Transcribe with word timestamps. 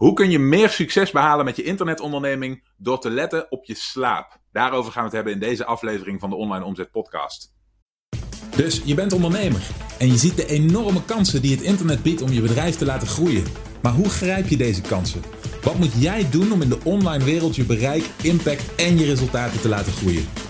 Hoe 0.00 0.12
kun 0.12 0.30
je 0.30 0.38
meer 0.38 0.68
succes 0.68 1.10
behalen 1.10 1.44
met 1.44 1.56
je 1.56 1.62
internetonderneming 1.62 2.62
door 2.76 3.00
te 3.00 3.10
letten 3.10 3.50
op 3.50 3.64
je 3.64 3.74
slaap? 3.74 4.40
Daarover 4.52 4.92
gaan 4.92 5.00
we 5.00 5.06
het 5.06 5.16
hebben 5.16 5.32
in 5.32 5.38
deze 5.48 5.64
aflevering 5.64 6.20
van 6.20 6.30
de 6.30 6.36
Online 6.36 6.64
Omzet 6.64 6.90
Podcast. 6.90 7.54
Dus 8.56 8.82
je 8.84 8.94
bent 8.94 9.12
ondernemer 9.12 9.60
en 9.98 10.06
je 10.06 10.16
ziet 10.16 10.36
de 10.36 10.46
enorme 10.46 11.04
kansen 11.04 11.42
die 11.42 11.56
het 11.56 11.64
internet 11.64 12.02
biedt 12.02 12.22
om 12.22 12.32
je 12.32 12.40
bedrijf 12.40 12.76
te 12.76 12.84
laten 12.84 13.08
groeien. 13.08 13.44
Maar 13.82 13.92
hoe 13.92 14.08
grijp 14.08 14.48
je 14.48 14.56
deze 14.56 14.80
kansen? 14.80 15.22
Wat 15.62 15.78
moet 15.78 16.02
jij 16.02 16.30
doen 16.30 16.52
om 16.52 16.62
in 16.62 16.68
de 16.68 16.80
online 16.84 17.24
wereld 17.24 17.56
je 17.56 17.64
bereik, 17.64 18.10
impact 18.22 18.74
en 18.74 18.98
je 18.98 19.04
resultaten 19.04 19.60
te 19.60 19.68
laten 19.68 19.92
groeien? 19.92 20.49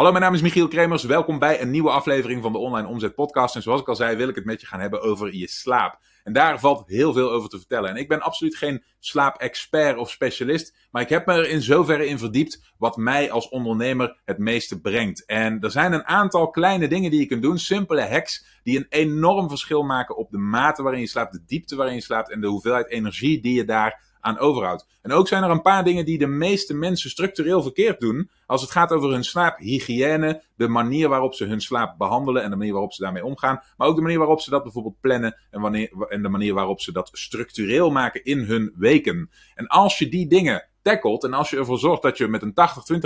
Hallo, 0.00 0.14
mijn 0.14 0.24
naam 0.24 0.34
is 0.34 0.42
Michiel 0.42 0.68
Kremers. 0.68 1.04
Welkom 1.04 1.38
bij 1.38 1.60
een 1.60 1.70
nieuwe 1.70 1.90
aflevering 1.90 2.42
van 2.42 2.52
de 2.52 2.58
Online 2.58 2.88
Omzet 2.88 3.14
Podcast. 3.14 3.54
En 3.54 3.62
zoals 3.62 3.80
ik 3.80 3.88
al 3.88 3.96
zei, 3.96 4.16
wil 4.16 4.28
ik 4.28 4.34
het 4.34 4.44
met 4.44 4.60
je 4.60 4.66
gaan 4.66 4.80
hebben 4.80 5.02
over 5.02 5.34
je 5.34 5.48
slaap. 5.48 5.98
En 6.24 6.32
daar 6.32 6.60
valt 6.60 6.88
heel 6.88 7.12
veel 7.12 7.30
over 7.30 7.48
te 7.48 7.56
vertellen. 7.56 7.90
En 7.90 7.96
ik 7.96 8.08
ben 8.08 8.20
absoluut 8.20 8.56
geen 8.56 8.84
slaapexpert 8.98 9.96
of 9.96 10.10
specialist, 10.10 10.76
maar 10.90 11.02
ik 11.02 11.08
heb 11.08 11.26
me 11.26 11.32
er 11.32 11.48
in 11.48 11.62
zoverre 11.62 12.06
in 12.06 12.18
verdiept 12.18 12.72
wat 12.78 12.96
mij 12.96 13.30
als 13.30 13.48
ondernemer 13.48 14.20
het 14.24 14.38
meeste 14.38 14.80
brengt. 14.80 15.24
En 15.26 15.60
er 15.60 15.70
zijn 15.70 15.92
een 15.92 16.06
aantal 16.06 16.50
kleine 16.50 16.88
dingen 16.88 17.10
die 17.10 17.20
je 17.20 17.26
kunt 17.26 17.42
doen, 17.42 17.58
simpele 17.58 18.08
hacks, 18.08 18.44
die 18.62 18.78
een 18.78 18.86
enorm 18.88 19.48
verschil 19.48 19.82
maken 19.82 20.16
op 20.16 20.30
de 20.30 20.38
mate 20.38 20.82
waarin 20.82 21.00
je 21.00 21.06
slaapt, 21.06 21.32
de 21.32 21.44
diepte 21.46 21.76
waarin 21.76 21.94
je 21.94 22.02
slaapt 22.02 22.30
en 22.30 22.40
de 22.40 22.46
hoeveelheid 22.46 22.88
energie 22.88 23.40
die 23.40 23.54
je 23.54 23.64
daar 23.64 24.09
aan 24.20 24.38
overhoudt. 24.38 24.86
En 25.02 25.12
ook 25.12 25.28
zijn 25.28 25.42
er 25.42 25.50
een 25.50 25.62
paar 25.62 25.84
dingen 25.84 26.04
die 26.04 26.18
de 26.18 26.26
meeste 26.26 26.74
mensen 26.74 27.10
structureel 27.10 27.62
verkeerd 27.62 28.00
doen 28.00 28.30
als 28.46 28.60
het 28.60 28.70
gaat 28.70 28.92
over 28.92 29.10
hun 29.10 29.24
slaaphygiëne, 29.24 30.42
de 30.56 30.68
manier 30.68 31.08
waarop 31.08 31.34
ze 31.34 31.44
hun 31.44 31.60
slaap 31.60 31.98
behandelen 31.98 32.42
en 32.42 32.50
de 32.50 32.56
manier 32.56 32.72
waarop 32.72 32.92
ze 32.92 33.02
daarmee 33.02 33.24
omgaan, 33.24 33.62
maar 33.76 33.88
ook 33.88 33.96
de 33.96 34.02
manier 34.02 34.18
waarop 34.18 34.40
ze 34.40 34.50
dat 34.50 34.62
bijvoorbeeld 34.62 35.00
plannen 35.00 35.36
en, 35.50 35.60
wanneer, 35.60 36.06
en 36.08 36.22
de 36.22 36.28
manier 36.28 36.54
waarop 36.54 36.80
ze 36.80 36.92
dat 36.92 37.10
structureel 37.12 37.90
maken 37.90 38.24
in 38.24 38.38
hun 38.38 38.72
weken. 38.76 39.30
En 39.54 39.66
als 39.66 39.98
je 39.98 40.08
die 40.08 40.26
dingen 40.26 40.69
en 40.98 41.32
als 41.32 41.50
je 41.50 41.56
ervoor 41.56 41.78
zorgt 41.78 42.02
dat 42.02 42.18
je 42.18 42.28
met 42.28 42.42
een 42.42 42.54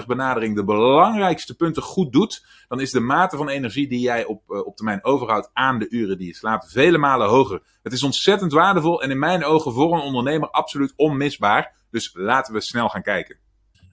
80-20 0.02 0.06
benadering 0.06 0.56
de 0.56 0.64
belangrijkste 0.64 1.54
punten 1.54 1.82
goed 1.82 2.12
doet, 2.12 2.46
dan 2.68 2.80
is 2.80 2.90
de 2.90 3.00
mate 3.00 3.36
van 3.36 3.48
energie 3.48 3.88
die 3.88 4.00
jij 4.00 4.24
op, 4.24 4.42
uh, 4.48 4.66
op 4.66 4.76
termijn 4.76 5.04
overhoudt 5.04 5.50
aan 5.52 5.78
de 5.78 5.88
uren 5.88 6.18
die 6.18 6.26
je 6.26 6.34
slaapt 6.34 6.70
vele 6.70 6.98
malen 6.98 7.28
hoger. 7.28 7.62
Het 7.82 7.92
is 7.92 8.02
ontzettend 8.02 8.52
waardevol 8.52 9.02
en 9.02 9.10
in 9.10 9.18
mijn 9.18 9.44
ogen 9.44 9.72
voor 9.72 9.94
een 9.94 10.00
ondernemer 10.00 10.50
absoluut 10.50 10.92
onmisbaar. 10.96 11.74
Dus 11.90 12.10
laten 12.14 12.54
we 12.54 12.60
snel 12.60 12.88
gaan 12.88 13.02
kijken. 13.02 13.38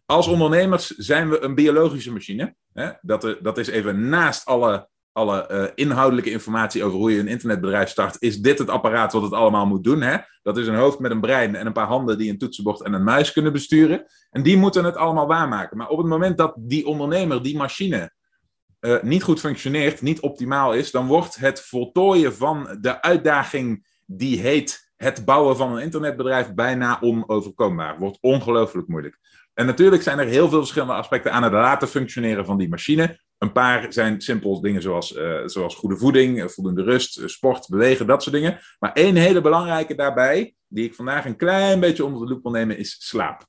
Als 0.06 0.28
ondernemers 0.28 0.88
zijn 0.88 1.30
we 1.30 1.40
een 1.40 1.56
biologische 1.56 2.12
machine. 2.12 2.56
Hè? 2.74 2.92
Dat, 3.02 3.38
dat 3.42 3.58
is 3.58 3.68
even 3.68 4.10
naast 4.10 4.46
alle 4.46 4.90
alle 5.12 5.48
uh, 5.52 5.64
inhoudelijke 5.76 6.32
informatie 6.32 6.84
over 6.84 6.98
hoe 6.98 7.12
je 7.12 7.20
een 7.20 7.28
internetbedrijf 7.28 7.90
start, 7.90 8.16
is 8.20 8.42
dit 8.42 8.60
het 8.60 8.70
apparaat 8.70 9.14
wat 9.14 9.22
het 9.22 9.34
allemaal 9.34 9.66
moet 9.66 9.84
doen. 9.84 10.02
Hè? 10.02 10.18
Dat 10.44 10.58
is 10.58 10.68
een 10.68 10.76
hoofd 10.76 11.00
met 11.00 11.12
een 11.12 11.22
brein 11.22 11.56
en 11.56 11.66
een 11.66 11.74
paar 11.74 11.88
handen 11.88 12.18
die 12.18 12.30
een 12.30 12.38
toetsenbord 12.38 12.82
en 12.82 12.94
een 12.94 13.04
muis 13.04 13.32
kunnen 13.32 13.54
besturen. 13.54 14.06
En 14.30 14.44
die 14.44 14.58
moeten 14.58 14.84
het 14.84 14.96
allemaal 14.96 15.28
waarmaken. 15.28 15.78
Maar 15.78 15.90
op 15.90 15.98
het 15.98 16.08
moment 16.08 16.38
dat 16.38 16.54
die 16.58 16.86
ondernemer, 16.86 17.44
die 17.44 17.58
machine, 17.58 18.12
uh, 18.80 19.02
niet 19.02 19.24
goed 19.24 19.40
functioneert, 19.40 20.02
niet 20.02 20.20
optimaal 20.20 20.74
is, 20.74 20.92
dan 20.92 21.08
wordt 21.08 21.36
het 21.36 21.62
voltooien 21.62 22.36
van 22.36 22.78
de 22.82 23.02
uitdaging 23.02 23.88
die 24.06 24.40
heet 24.40 24.92
het 24.96 25.26
bouwen 25.26 25.58
van 25.58 25.72
een 25.72 25.84
internetbedrijf 25.84 26.54
bijna 26.54 27.02
onoverkombaar. 27.02 28.00
Wordt 28.00 28.18
ongelooflijk 28.22 28.88
moeilijk. 28.88 29.20
En 29.54 29.66
natuurlijk 29.66 30.02
zijn 30.02 30.20
er 30.20 30.28
heel 30.28 30.50
veel 30.50 30.60
verschillende 30.60 30.94
aspecten 30.94 31.32
aan 31.32 31.44
het 31.44 31.52
laten 31.52 31.88
functioneren 31.88 32.46
van 32.46 32.58
die 32.58 32.70
machine. 32.70 33.20
Een 33.42 33.52
paar 33.52 33.94
zijn 33.94 34.22
simpel 34.22 34.62
dingen 34.62 34.82
zoals, 34.82 35.16
uh, 35.16 35.42
zoals 35.46 35.76
goede 35.76 35.98
voeding, 35.98 36.42
eh, 36.42 36.48
voldoende 36.48 36.84
rust, 36.84 37.18
eh, 37.18 37.28
sport, 37.28 37.68
bewegen, 37.70 38.08
dat 38.08 38.24
soort 38.24 38.36
dingen. 38.36 38.60
Maar 38.80 38.94
één 38.94 39.16
hele 39.16 39.42
belangrijke 39.42 39.96
daarbij, 39.96 40.56
die 40.68 40.86
ik 40.86 40.96
vandaag 40.96 41.26
een 41.26 41.36
klein 41.36 41.80
beetje 41.80 42.06
onder 42.06 42.22
de 42.22 42.34
loep 42.34 42.44
wil 42.44 42.52
nemen, 42.52 42.78
is 42.78 42.96
slaap. 43.00 43.46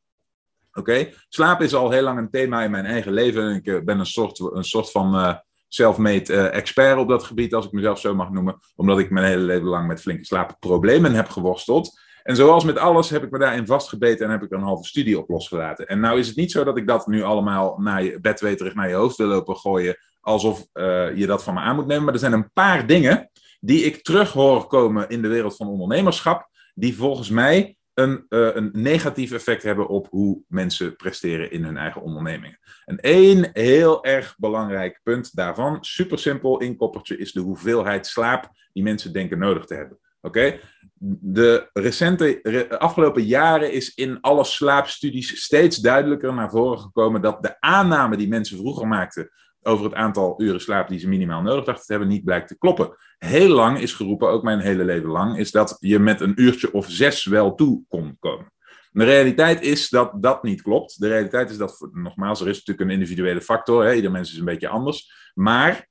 Oké, 0.72 1.08
slaap 1.28 1.60
is 1.60 1.74
al 1.74 1.90
heel 1.90 2.02
lang 2.02 2.18
een 2.18 2.30
thema 2.30 2.62
in 2.62 2.70
mijn 2.70 2.84
eigen 2.84 3.12
leven. 3.12 3.54
Ik 3.54 3.84
ben 3.84 3.98
een 3.98 4.06
soort, 4.06 4.38
een 4.38 4.64
soort 4.64 4.90
van 4.90 5.14
uh, 5.14 5.34
self-made 5.68 6.48
expert 6.48 6.98
op 6.98 7.08
dat 7.08 7.24
gebied, 7.24 7.54
als 7.54 7.66
ik 7.66 7.72
mezelf 7.72 8.00
zo 8.00 8.14
mag 8.14 8.30
noemen. 8.30 8.58
Omdat 8.74 8.98
ik 8.98 9.10
mijn 9.10 9.26
hele 9.26 9.42
leven 9.42 9.68
lang 9.68 9.86
met 9.86 10.00
flinke 10.00 10.24
slaapproblemen 10.24 11.14
heb 11.14 11.28
geworsteld. 11.28 12.00
En 12.22 12.36
zoals 12.36 12.64
met 12.64 12.78
alles 12.78 13.10
heb 13.10 13.22
ik 13.22 13.30
me 13.30 13.38
daarin 13.38 13.66
vastgebeten 13.66 14.26
en 14.26 14.32
heb 14.32 14.42
ik 14.42 14.50
een 14.50 14.60
halve 14.60 14.84
studie 14.84 15.18
op 15.18 15.28
losgelaten. 15.28 15.86
En 15.86 16.00
nou 16.00 16.18
is 16.18 16.26
het 16.26 16.36
niet 16.36 16.50
zo 16.50 16.64
dat 16.64 16.76
ik 16.76 16.86
dat 16.86 17.06
nu 17.06 17.22
allemaal 17.22 17.78
naar 17.78 18.04
je 18.04 18.20
bedweterig 18.20 18.74
naar 18.74 18.88
je 18.88 18.94
hoofd 18.94 19.16
wil 19.16 19.26
lopen 19.26 19.56
gooien, 19.56 19.96
alsof 20.20 20.66
uh, 20.74 21.16
je 21.16 21.26
dat 21.26 21.44
van 21.44 21.54
me 21.54 21.60
aan 21.60 21.74
moet 21.74 21.86
nemen. 21.86 22.04
Maar 22.04 22.14
er 22.14 22.20
zijn 22.20 22.32
een 22.32 22.52
paar 22.52 22.86
dingen 22.86 23.30
die 23.60 23.84
ik 23.84 24.02
terug 24.02 24.32
hoor 24.32 24.66
komen 24.66 25.08
in 25.08 25.22
de 25.22 25.28
wereld 25.28 25.56
van 25.56 25.68
ondernemerschap, 25.68 26.48
die 26.74 26.96
volgens 26.96 27.30
mij 27.30 27.76
een, 27.94 28.26
uh, 28.28 28.54
een 28.54 28.70
negatief 28.72 29.32
effect 29.32 29.62
hebben 29.62 29.88
op 29.88 30.06
hoe 30.10 30.42
mensen 30.48 30.96
presteren 30.96 31.50
in 31.50 31.64
hun 31.64 31.76
eigen 31.76 32.02
ondernemingen. 32.02 32.58
En 32.84 33.00
één 33.00 33.50
heel 33.52 34.04
erg 34.04 34.34
belangrijk 34.38 35.00
punt 35.02 35.34
daarvan, 35.36 35.78
super 35.80 36.18
simpel 36.18 36.60
inkoppertje, 36.60 37.16
is 37.16 37.32
de 37.32 37.40
hoeveelheid 37.40 38.06
slaap 38.06 38.50
die 38.72 38.82
mensen 38.82 39.12
denken 39.12 39.38
nodig 39.38 39.64
te 39.64 39.74
hebben. 39.74 39.98
Oké? 40.20 40.58
De 41.04 41.70
recente, 41.72 42.38
re, 42.42 42.78
afgelopen 42.78 43.24
jaren 43.24 43.72
is 43.72 43.94
in 43.94 44.20
alle 44.20 44.44
slaapstudies 44.44 45.42
steeds 45.42 45.76
duidelijker 45.76 46.34
naar 46.34 46.50
voren 46.50 46.78
gekomen 46.78 47.22
dat 47.22 47.42
de 47.42 47.60
aanname 47.60 48.16
die 48.16 48.28
mensen 48.28 48.56
vroeger 48.56 48.88
maakten 48.88 49.30
over 49.62 49.84
het 49.84 49.94
aantal 49.94 50.34
uren 50.42 50.60
slaap 50.60 50.88
die 50.88 50.98
ze 50.98 51.08
minimaal 51.08 51.42
nodig 51.42 51.64
dachten 51.64 51.86
te 51.86 51.92
hebben, 51.92 52.10
niet 52.10 52.24
blijkt 52.24 52.48
te 52.48 52.58
kloppen. 52.58 52.96
Heel 53.18 53.48
lang 53.48 53.78
is 53.78 53.92
geroepen, 53.92 54.28
ook 54.28 54.42
mijn 54.42 54.60
hele 54.60 54.84
leven 54.84 55.08
lang, 55.08 55.38
is 55.38 55.50
dat 55.50 55.76
je 55.78 55.98
met 55.98 56.20
een 56.20 56.42
uurtje 56.42 56.72
of 56.72 56.86
zes 56.90 57.24
wel 57.24 57.54
toe 57.54 57.82
kon 57.88 58.16
komen. 58.20 58.52
De 58.90 59.04
realiteit 59.04 59.62
is 59.62 59.88
dat 59.88 60.22
dat 60.22 60.42
niet 60.42 60.62
klopt. 60.62 61.00
De 61.00 61.08
realiteit 61.08 61.50
is 61.50 61.56
dat, 61.56 61.88
nogmaals, 61.92 62.40
er 62.40 62.48
is 62.48 62.56
natuurlijk 62.56 62.88
een 62.88 62.94
individuele 62.94 63.40
factor. 63.40 63.84
Hè? 63.84 63.94
Ieder 63.94 64.10
mens 64.10 64.32
is 64.32 64.38
een 64.38 64.44
beetje 64.44 64.68
anders. 64.68 65.30
Maar 65.34 65.88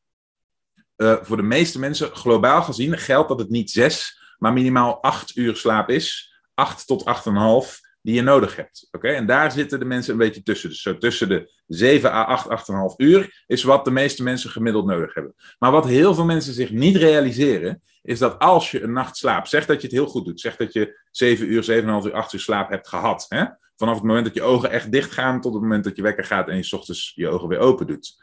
uh, 0.97 1.17
voor 1.21 1.37
de 1.37 1.43
meeste 1.43 1.79
mensen, 1.79 2.15
globaal 2.15 2.61
gezien, 2.61 2.97
geldt 2.97 3.29
dat 3.29 3.39
het 3.39 3.49
niet 3.49 3.71
zes, 3.71 4.20
maar 4.41 4.53
minimaal 4.53 5.01
8 5.01 5.35
uur 5.35 5.55
slaap 5.55 5.89
is. 5.89 6.35
8 6.53 6.87
tot 6.87 7.03
8,5 7.03 7.89
die 8.01 8.15
je 8.15 8.21
nodig 8.21 8.55
hebt. 8.55 8.87
Oké, 8.91 9.07
En 9.07 9.25
daar 9.25 9.51
zitten 9.51 9.79
de 9.79 9.85
mensen 9.85 10.11
een 10.11 10.19
beetje 10.19 10.43
tussen. 10.43 10.69
Dus 10.69 10.95
tussen 10.99 11.29
de 11.29 11.51
7 11.67 12.11
à 12.11 12.23
8, 12.23 12.47
8,5 12.47 12.95
uur 12.97 13.43
is 13.47 13.63
wat 13.63 13.85
de 13.85 13.91
meeste 13.91 14.23
mensen 14.23 14.49
gemiddeld 14.49 14.85
nodig 14.85 15.13
hebben. 15.13 15.33
Maar 15.59 15.71
wat 15.71 15.85
heel 15.85 16.13
veel 16.13 16.25
mensen 16.25 16.53
zich 16.53 16.71
niet 16.71 16.95
realiseren, 16.95 17.81
is 18.01 18.19
dat 18.19 18.39
als 18.39 18.71
je 18.71 18.83
een 18.83 18.93
nacht 18.93 19.17
slaapt, 19.17 19.49
zeg 19.49 19.65
dat 19.65 19.81
je 19.81 19.87
het 19.87 19.95
heel 19.95 20.07
goed 20.07 20.25
doet, 20.25 20.39
zeg 20.39 20.55
dat 20.55 20.73
je 20.73 20.99
7 21.11 21.51
uur, 21.51 21.63
7,5 21.63 22.05
uur, 22.05 22.13
8 22.13 22.33
uur 22.33 22.39
slaap 22.39 22.69
hebt 22.69 22.87
gehad. 22.87 23.25
Hè? 23.29 23.45
Vanaf 23.75 23.95
het 23.95 24.03
moment 24.03 24.25
dat 24.25 24.35
je 24.35 24.41
ogen 24.41 24.71
echt 24.71 24.91
dicht 24.91 25.11
gaan 25.11 25.41
tot 25.41 25.53
het 25.53 25.61
moment 25.61 25.83
dat 25.83 25.95
je 25.95 26.01
wekker 26.01 26.25
gaat 26.25 26.47
en 26.47 26.57
je 26.57 26.75
ochtends 26.75 27.11
je 27.15 27.29
ogen 27.29 27.47
weer 27.47 27.59
open 27.59 27.87
doet. 27.87 28.15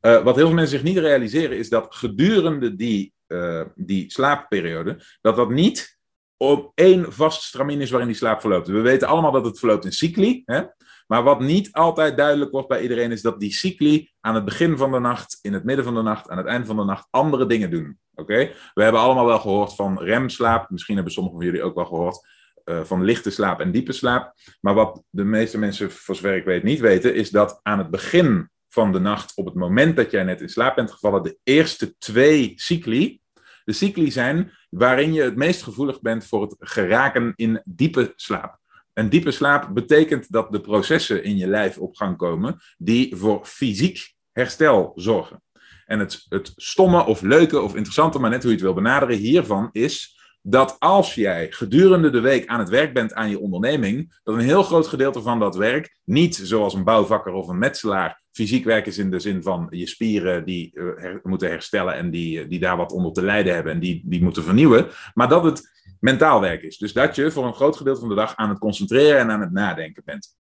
Uh, 0.00 0.22
wat 0.22 0.36
heel 0.36 0.46
veel 0.46 0.54
mensen 0.54 0.78
zich 0.78 0.86
niet 0.86 0.98
realiseren, 0.98 1.56
is 1.56 1.68
dat 1.68 1.94
gedurende 1.94 2.76
die 2.76 3.12
uh, 3.34 3.62
die 3.74 4.10
slaapperiode, 4.10 5.00
dat 5.20 5.36
dat 5.36 5.50
niet 5.50 5.98
op 6.36 6.72
één 6.74 7.12
vast 7.12 7.42
stramien 7.42 7.80
is 7.80 7.90
waarin 7.90 8.08
die 8.08 8.16
slaap 8.16 8.40
verloopt. 8.40 8.68
We 8.68 8.80
weten 8.80 9.08
allemaal 9.08 9.32
dat 9.32 9.44
het 9.44 9.58
verloopt 9.58 9.84
in 9.84 9.92
cycli, 9.92 10.42
hè? 10.44 10.62
maar 11.06 11.22
wat 11.22 11.40
niet 11.40 11.72
altijd 11.72 12.16
duidelijk 12.16 12.50
wordt 12.50 12.68
bij 12.68 12.82
iedereen 12.82 13.12
is 13.12 13.22
dat 13.22 13.40
die 13.40 13.52
cycli 13.52 14.10
aan 14.20 14.34
het 14.34 14.44
begin 14.44 14.76
van 14.76 14.92
de 14.92 14.98
nacht, 14.98 15.38
in 15.42 15.52
het 15.52 15.64
midden 15.64 15.84
van 15.84 15.94
de 15.94 16.02
nacht, 16.02 16.28
aan 16.28 16.38
het 16.38 16.46
eind 16.46 16.66
van 16.66 16.76
de 16.76 16.84
nacht 16.84 17.06
andere 17.10 17.46
dingen 17.46 17.70
doen. 17.70 17.98
Oké? 18.14 18.50
We 18.74 18.82
hebben 18.82 19.00
allemaal 19.00 19.26
wel 19.26 19.38
gehoord 19.38 19.74
van 19.74 19.98
remslaap, 19.98 20.70
misschien 20.70 20.94
hebben 20.94 21.12
sommigen 21.12 21.38
van 21.38 21.46
jullie 21.46 21.62
ook 21.62 21.74
wel 21.74 21.84
gehoord. 21.84 22.26
Uh, 22.64 22.84
van 22.84 23.04
lichte 23.04 23.30
slaap 23.30 23.60
en 23.60 23.72
diepe 23.72 23.92
slaap. 23.92 24.34
Maar 24.60 24.74
wat 24.74 25.02
de 25.10 25.24
meeste 25.24 25.58
mensen, 25.58 25.90
voor 25.90 26.14
zover 26.14 26.36
ik 26.36 26.44
weet, 26.44 26.62
niet 26.62 26.80
weten, 26.80 27.14
is 27.14 27.30
dat 27.30 27.60
aan 27.62 27.78
het 27.78 27.90
begin 27.90 28.50
van 28.68 28.92
de 28.92 28.98
nacht, 28.98 29.36
op 29.36 29.44
het 29.44 29.54
moment 29.54 29.96
dat 29.96 30.10
jij 30.10 30.22
net 30.22 30.40
in 30.40 30.48
slaap 30.48 30.74
bent 30.74 30.90
gevallen, 30.90 31.22
de 31.22 31.38
eerste 31.42 31.98
twee 31.98 32.52
cycli, 32.56 33.20
de 33.64 33.72
cycli 33.72 34.10
zijn 34.10 34.52
waarin 34.70 35.12
je 35.12 35.22
het 35.22 35.36
meest 35.36 35.62
gevoelig 35.62 36.00
bent 36.00 36.26
voor 36.26 36.42
het 36.42 36.56
geraken 36.58 37.32
in 37.36 37.62
diepe 37.64 38.12
slaap. 38.16 38.58
En 38.92 39.08
diepe 39.08 39.30
slaap 39.30 39.74
betekent 39.74 40.32
dat 40.32 40.52
de 40.52 40.60
processen 40.60 41.24
in 41.24 41.36
je 41.36 41.46
lijf 41.46 41.78
op 41.78 41.96
gang 41.96 42.16
komen 42.16 42.56
die 42.78 43.16
voor 43.16 43.44
fysiek 43.44 44.14
herstel 44.32 44.92
zorgen. 44.94 45.42
En 45.86 45.98
het, 45.98 46.26
het 46.28 46.52
stomme 46.56 47.04
of 47.04 47.20
leuke 47.20 47.60
of 47.60 47.74
interessante, 47.74 48.18
maar 48.18 48.30
net 48.30 48.42
hoe 48.42 48.50
je 48.50 48.56
het 48.56 48.64
wil 48.64 48.74
benaderen 48.74 49.16
hiervan, 49.16 49.68
is 49.72 50.18
dat 50.42 50.76
als 50.78 51.14
jij 51.14 51.50
gedurende 51.50 52.10
de 52.10 52.20
week 52.20 52.46
aan 52.46 52.58
het 52.58 52.68
werk 52.68 52.94
bent 52.94 53.14
aan 53.14 53.30
je 53.30 53.40
onderneming, 53.40 54.20
dat 54.22 54.34
een 54.34 54.40
heel 54.40 54.62
groot 54.62 54.86
gedeelte 54.86 55.22
van 55.22 55.38
dat 55.38 55.56
werk 55.56 55.98
niet 56.04 56.36
zoals 56.36 56.74
een 56.74 56.84
bouwvakker 56.84 57.32
of 57.32 57.48
een 57.48 57.58
metselaar 57.58 58.22
fysiek 58.34 58.64
werk 58.64 58.86
is 58.86 58.98
in 58.98 59.10
de 59.10 59.18
zin 59.18 59.42
van 59.42 59.66
je 59.70 59.86
spieren 59.86 60.44
die 60.44 60.70
her, 60.74 61.20
moeten 61.22 61.48
herstellen 61.48 61.94
en 61.94 62.10
die, 62.10 62.46
die 62.46 62.60
daar 62.60 62.76
wat 62.76 62.92
onder 62.92 63.12
te 63.12 63.22
lijden 63.22 63.54
hebben 63.54 63.72
en 63.72 63.80
die, 63.80 64.02
die 64.04 64.22
moeten 64.22 64.42
vernieuwen, 64.42 64.86
maar 65.14 65.28
dat 65.28 65.44
het 65.44 65.72
mentaal 66.00 66.40
werk 66.40 66.62
is. 66.62 66.78
Dus 66.78 66.92
dat 66.92 67.16
je 67.16 67.30
voor 67.30 67.46
een 67.46 67.54
groot 67.54 67.76
gedeelte 67.76 68.00
van 68.00 68.08
de 68.08 68.14
dag 68.14 68.36
aan 68.36 68.48
het 68.48 68.58
concentreren 68.58 69.18
en 69.18 69.30
aan 69.30 69.40
het 69.40 69.52
nadenken 69.52 70.02
bent. 70.04 70.36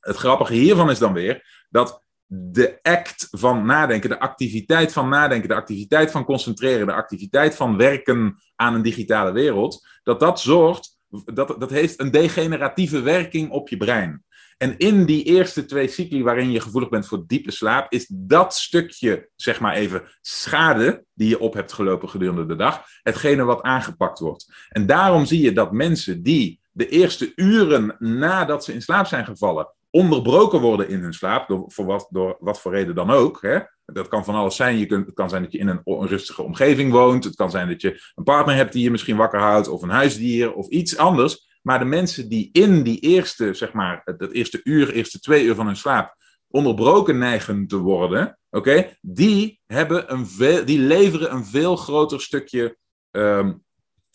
Het 0.00 0.16
grappige 0.16 0.54
hiervan 0.54 0.90
is 0.90 0.98
dan 0.98 1.12
weer 1.12 1.66
dat 1.70 2.04
de 2.26 2.78
act 2.82 3.28
van 3.30 3.66
nadenken, 3.66 4.08
de 4.08 4.20
activiteit 4.20 4.92
van 4.92 5.08
nadenken, 5.08 5.48
de 5.48 5.54
activiteit 5.54 6.10
van 6.10 6.24
concentreren, 6.24 6.86
de 6.86 6.92
activiteit 6.92 7.54
van 7.54 7.76
werken 7.76 8.42
aan 8.56 8.74
een 8.74 8.82
digitale 8.82 9.32
wereld, 9.32 9.86
dat 10.02 10.20
dat 10.20 10.40
zorgt, 10.40 10.98
dat, 11.24 11.56
dat 11.58 11.70
heeft 11.70 12.00
een 12.00 12.10
degeneratieve 12.10 13.00
werking 13.00 13.50
op 13.50 13.68
je 13.68 13.76
brein. 13.76 14.24
En 14.62 14.78
in 14.78 15.04
die 15.04 15.24
eerste 15.24 15.64
twee 15.64 15.88
cycli 15.88 16.22
waarin 16.22 16.50
je 16.50 16.60
gevoelig 16.60 16.88
bent 16.88 17.06
voor 17.06 17.24
diepe 17.26 17.50
slaap, 17.50 17.92
is 17.92 18.06
dat 18.12 18.54
stukje, 18.54 19.28
zeg 19.36 19.60
maar 19.60 19.74
even, 19.74 20.02
schade 20.20 21.04
die 21.14 21.28
je 21.28 21.38
op 21.38 21.54
hebt 21.54 21.72
gelopen 21.72 22.08
gedurende 22.08 22.46
de 22.46 22.56
dag, 22.56 22.84
hetgene 23.02 23.44
wat 23.44 23.62
aangepakt 23.62 24.18
wordt. 24.18 24.52
En 24.68 24.86
daarom 24.86 25.24
zie 25.24 25.40
je 25.40 25.52
dat 25.52 25.72
mensen 25.72 26.22
die 26.22 26.60
de 26.72 26.88
eerste 26.88 27.32
uren 27.34 27.96
nadat 27.98 28.64
ze 28.64 28.72
in 28.72 28.82
slaap 28.82 29.06
zijn 29.06 29.24
gevallen, 29.24 29.74
onderbroken 29.90 30.60
worden 30.60 30.88
in 30.88 31.00
hun 31.00 31.14
slaap, 31.14 31.48
door, 31.48 31.64
voor 31.66 31.84
wat, 31.84 32.06
door 32.10 32.36
wat 32.40 32.60
voor 32.60 32.72
reden 32.72 32.94
dan 32.94 33.10
ook. 33.10 33.42
Hè? 33.42 33.58
Dat 33.86 34.08
kan 34.08 34.24
van 34.24 34.34
alles 34.34 34.56
zijn. 34.56 34.78
Je 34.78 34.86
kunt, 34.86 35.06
het 35.06 35.14
kan 35.14 35.28
zijn 35.28 35.42
dat 35.42 35.52
je 35.52 35.58
in 35.58 35.68
een 35.68 35.80
onrustige 35.84 36.42
omgeving 36.42 36.92
woont. 36.92 37.24
Het 37.24 37.34
kan 37.34 37.50
zijn 37.50 37.68
dat 37.68 37.80
je 37.80 38.12
een 38.14 38.24
partner 38.24 38.54
hebt 38.54 38.72
die 38.72 38.82
je 38.82 38.90
misschien 38.90 39.16
wakker 39.16 39.40
houdt, 39.40 39.68
of 39.68 39.82
een 39.82 39.90
huisdier, 39.90 40.54
of 40.54 40.68
iets 40.68 40.96
anders. 40.96 41.50
Maar 41.62 41.78
de 41.78 41.84
mensen 41.84 42.28
die 42.28 42.48
in 42.52 42.82
die 42.82 42.98
eerste, 43.00 43.54
zeg 43.54 43.72
maar, 43.72 44.02
dat 44.16 44.32
eerste 44.32 44.60
uur, 44.64 44.92
eerste 44.92 45.20
twee 45.20 45.44
uur 45.44 45.54
van 45.54 45.66
hun 45.66 45.76
slaap 45.76 46.16
onderbroken 46.48 47.18
neigen 47.18 47.66
te 47.66 47.76
worden, 47.76 48.38
oké, 48.50 48.96
die, 49.00 49.60
hebben 49.66 50.12
een 50.12 50.26
veel, 50.26 50.64
die 50.64 50.78
leveren 50.78 51.32
een 51.32 51.44
veel 51.44 51.76
groter 51.76 52.20
stukje 52.20 52.76
ehm, 53.10 53.52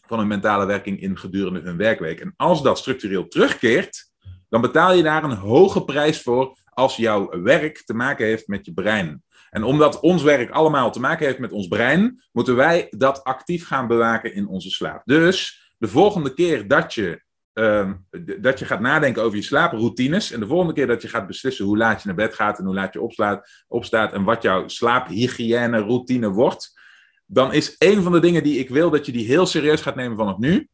van 0.07 0.19
hun 0.19 0.27
mentale 0.27 0.65
werking 0.65 1.01
in 1.01 1.17
gedurende 1.17 1.59
hun 1.59 1.77
werkweek. 1.77 2.19
En 2.19 2.33
als 2.35 2.61
dat 2.61 2.77
structureel 2.77 3.27
terugkeert, 3.27 4.11
dan 4.49 4.61
betaal 4.61 4.93
je 4.93 5.03
daar 5.03 5.23
een 5.23 5.37
hoge 5.37 5.83
prijs 5.83 6.21
voor 6.21 6.57
als 6.69 6.95
jouw 6.95 7.41
werk 7.41 7.81
te 7.85 7.93
maken 7.93 8.25
heeft 8.25 8.47
met 8.47 8.65
je 8.65 8.73
brein. 8.73 9.23
En 9.49 9.63
omdat 9.63 9.99
ons 9.99 10.23
werk 10.23 10.49
allemaal 10.49 10.91
te 10.91 10.99
maken 10.99 11.25
heeft 11.25 11.39
met 11.39 11.51
ons 11.51 11.67
brein, 11.67 12.23
moeten 12.31 12.55
wij 12.55 12.87
dat 12.89 13.23
actief 13.23 13.67
gaan 13.67 13.87
bewaken 13.87 14.33
in 14.33 14.47
onze 14.47 14.69
slaap. 14.69 15.01
Dus 15.05 15.65
de 15.77 15.87
volgende 15.87 16.33
keer 16.33 16.67
dat 16.67 16.93
je 16.93 17.25
Ehm, 17.57 17.93
dat 18.39 18.59
je 18.59 18.65
gaat 18.65 18.79
nadenken 18.79 19.23
over 19.23 19.37
je 19.37 19.43
slaaproutines. 19.43 20.31
En 20.31 20.39
de 20.39 20.47
volgende 20.47 20.73
keer 20.73 20.87
dat 20.87 21.01
je 21.01 21.07
gaat 21.07 21.27
beslissen 21.27 21.65
hoe 21.65 21.77
laat 21.77 22.01
je 22.01 22.07
naar 22.07 22.15
bed 22.15 22.33
gaat 22.33 22.59
en 22.59 22.65
hoe 22.65 22.73
laat 22.73 22.93
je 22.93 23.01
opstaat 23.67 24.13
en 24.13 24.23
wat 24.23 24.41
jouw 24.41 24.67
slaaphygiëne 24.67 25.79
routine 25.79 26.29
wordt. 26.29 26.79
Dan 27.25 27.53
is 27.53 27.75
een 27.77 28.03
van 28.03 28.11
de 28.11 28.19
dingen 28.19 28.43
die 28.43 28.59
ik 28.59 28.69
wil 28.69 28.89
dat 28.89 29.05
je 29.05 29.11
die 29.11 29.25
heel 29.25 29.45
serieus 29.45 29.81
gaat 29.81 29.95
nemen 29.95 30.17
vanaf 30.17 30.37
nu, 30.37 30.69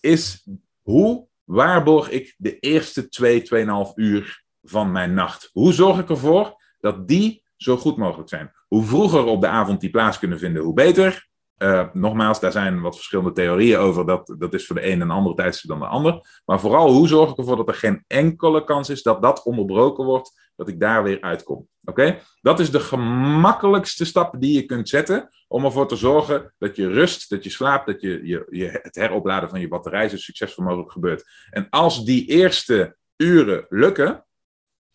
is 0.00 0.46
hoe 0.82 1.26
waarborg 1.44 2.10
ik 2.10 2.34
de 2.38 2.58
eerste 2.58 3.08
2, 3.08 3.42
2,5 3.42 3.94
uur 3.94 4.44
van 4.62 4.92
mijn 4.92 5.14
nacht? 5.14 5.50
Hoe 5.52 5.72
zorg 5.72 5.98
ik 5.98 6.08
ervoor 6.08 6.62
dat 6.80 7.08
die 7.08 7.42
zo 7.56 7.76
goed 7.76 7.96
mogelijk 7.96 8.28
zijn? 8.28 8.52
Hoe 8.66 8.84
vroeger 8.84 9.24
op 9.24 9.40
de 9.40 9.48
avond 9.48 9.80
die 9.80 9.90
plaats 9.90 10.18
kunnen 10.18 10.38
vinden, 10.38 10.62
hoe 10.62 10.74
beter. 10.74 11.27
Uh, 11.58 11.86
nogmaals, 11.92 12.40
daar 12.40 12.52
zijn 12.52 12.80
wat 12.80 12.94
verschillende 12.94 13.32
theorieën 13.32 13.78
over. 13.78 14.06
Dat, 14.06 14.34
dat 14.38 14.54
is 14.54 14.66
voor 14.66 14.76
de 14.76 14.86
een 14.86 15.00
een 15.00 15.10
andere 15.10 15.34
tijdstip 15.34 15.70
dan 15.70 15.78
de 15.78 15.86
ander. 15.86 16.40
Maar 16.44 16.60
vooral, 16.60 16.92
hoe 16.92 17.08
zorg 17.08 17.30
ik 17.30 17.38
ervoor 17.38 17.56
dat 17.56 17.68
er 17.68 17.74
geen 17.74 18.04
enkele 18.06 18.64
kans 18.64 18.88
is 18.88 19.02
dat 19.02 19.22
dat 19.22 19.42
onderbroken 19.42 20.04
wordt, 20.04 20.52
dat 20.56 20.68
ik 20.68 20.80
daar 20.80 21.02
weer 21.02 21.20
uitkom? 21.20 21.68
Oké? 21.84 22.18
Dat 22.40 22.60
is 22.60 22.70
de 22.70 22.80
gemakkelijkste 22.80 24.04
stap 24.04 24.40
die 24.40 24.54
je 24.54 24.64
kunt 24.64 24.88
zetten 24.88 25.28
om 25.48 25.64
ervoor 25.64 25.88
te 25.88 25.96
zorgen 25.96 26.54
dat 26.58 26.76
je 26.76 26.88
rust, 26.88 27.30
dat 27.30 27.44
je 27.44 27.50
slaapt, 27.50 27.86
dat 27.86 28.00
je, 28.00 28.26
je, 28.26 28.46
je 28.50 28.78
het 28.82 28.94
heropladen 28.94 29.50
van 29.50 29.60
je 29.60 29.68
batterij 29.68 30.08
zo 30.08 30.16
succesvol 30.16 30.64
mogelijk 30.64 30.92
gebeurt. 30.92 31.30
En 31.50 31.66
als 31.70 32.04
die 32.04 32.26
eerste 32.26 32.96
uren 33.16 33.66
lukken, 33.68 34.26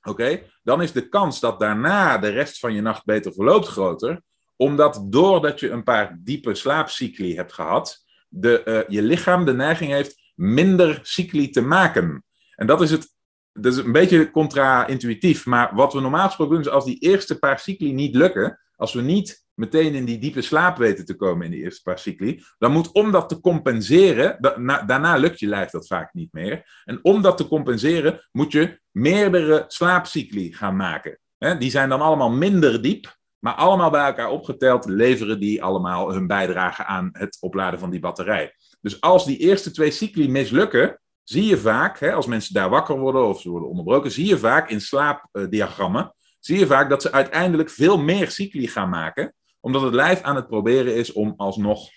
oké, 0.02 0.42
dan 0.64 0.82
is 0.82 0.92
de 0.92 1.10
kans 1.10 1.40
dat 1.40 1.60
daarna 1.60 2.18
de 2.18 2.30
rest 2.30 2.60
van 2.60 2.74
je 2.74 2.82
nacht 2.82 3.06
beter 3.06 3.34
verloopt 3.34 3.68
groter 3.68 4.22
omdat 4.64 5.06
doordat 5.10 5.60
je 5.60 5.70
een 5.70 5.84
paar 5.84 6.18
diepe 6.20 6.56
slaapcycli 6.56 7.36
hebt 7.36 7.54
gehad, 7.54 8.06
de, 8.30 8.62
uh, 8.66 8.80
je 8.88 9.02
lichaam 9.02 9.46
de 9.46 9.54
neiging 9.54 9.92
heeft 9.92 10.22
minder 10.36 11.00
cycli 11.02 11.50
te 11.50 11.62
maken. 11.62 12.24
En 12.56 12.68
dat 12.68 12.82
is 12.82 12.92
het. 12.92 13.12
Dat 13.54 13.74
is 13.74 13.80
een 13.80 13.92
beetje 13.92 14.32
contra-intuïtief, 14.32 15.46
maar 15.46 15.76
wat 15.76 15.94
we 15.94 16.02
normaal 16.02 16.26
gesproken 16.26 16.54
doen 16.54 16.64
is 16.64 16.70
als 16.70 16.86
die 16.86 17.00
eerste 17.00 17.40
paar 17.40 17.60
cycli 17.60 17.94
niet 17.94 18.16
lukken, 18.16 18.60
als 18.76 18.94
we 18.94 19.02
niet 19.02 19.46
meteen 19.54 19.94
in 19.94 20.06
die 20.06 20.18
diepe 20.18 20.42
slaap 20.42 20.78
weten 20.78 21.06
te 21.06 21.16
komen 21.16 21.46
in 21.46 21.52
die 21.52 21.64
eerste 21.64 21.82
paar 21.82 22.00
cycli, 22.00 22.44
dan 22.58 22.72
moet 22.72 22.92
om 22.92 23.12
dat 23.12 23.30
te 23.30 23.40
compenseren, 23.40 24.38
daarna 24.86 25.16
lukt 25.16 25.40
je 25.40 25.48
lijf 25.48 25.70
dat 25.70 25.88
vaak 25.88 26.14
niet 26.14 26.34
meer, 26.34 26.82
en 26.86 27.00
om 27.02 27.22
dat 27.22 27.38
te 27.38 27.48
compenseren 27.48 28.28
moet 28.32 28.52
je 28.52 28.80
meerdere 28.92 29.64
slaapcycli 29.68 30.54
gaan 30.54 30.76
maken. 30.76 31.20
die 31.60 31.72
zijn 31.72 31.90
dan 31.90 32.02
allemaal 32.02 32.32
minder 32.32 32.82
diep, 32.82 33.16
maar 33.44 33.54
allemaal 33.54 33.90
bij 33.90 34.06
elkaar 34.06 34.30
opgeteld 34.30 34.86
leveren 34.86 35.40
die 35.40 35.64
allemaal 35.64 36.14
hun 36.14 36.28
bijdrage 36.28 36.86
aan 36.86 37.10
het 37.12 37.38
opladen 37.40 37.80
van 37.80 37.90
die 37.90 38.00
batterij. 38.00 38.56
Dus 38.82 39.02
als 39.02 39.26
die 39.26 39.38
eerste 39.38 39.72
twee 39.72 39.92
cycli 39.92 40.30
mislukken, 40.30 41.00
zie 41.24 41.46
je 41.46 41.58
vaak, 41.58 42.00
hè, 42.00 42.14
als 42.14 42.26
mensen 42.26 42.54
daar 42.54 42.70
wakker 42.70 43.00
worden 43.00 43.28
of 43.28 43.42
ze 43.42 43.50
worden 43.50 43.70
onderbroken, 43.70 44.12
zie 44.12 44.26
je 44.26 44.38
vaak 44.38 44.70
in 44.70 44.82
slaapdiagrammen, 44.82 46.14
zie 46.40 46.60
je 46.60 46.68
vaak 46.68 46.90
dat 46.90 47.02
ze 47.02 47.12
uiteindelijk 47.12 47.70
veel 47.70 47.98
meer 47.98 48.32
cycli 48.32 48.68
gaan 48.68 48.90
maken, 48.90 49.34
omdat 49.60 49.82
het 49.82 49.94
lijf 49.94 50.22
aan 50.22 50.36
het 50.36 50.48
proberen 50.48 50.96
is 50.96 51.12
om 51.12 51.34
alsnog 51.38 51.90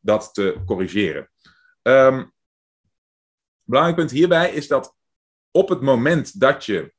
dat 0.00 0.34
te 0.34 0.62
corrigeren. 0.66 1.30
Um, 1.82 2.32
belangrijk 3.62 3.98
punt 3.98 4.10
hierbij 4.10 4.52
is 4.52 4.68
dat 4.68 4.96
op 5.50 5.68
het 5.68 5.80
moment 5.80 6.40
dat 6.40 6.64
je 6.64 6.92